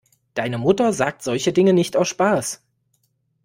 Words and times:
Deine 0.33 0.57
Mutter 0.57 0.93
sagt 0.93 1.21
solche 1.21 1.53
Dinge 1.53 1.73
nicht 1.73 1.95
aus 1.95 2.07
Spaß. 2.07 2.63